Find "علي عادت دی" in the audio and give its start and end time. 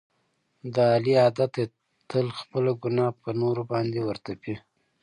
0.95-1.65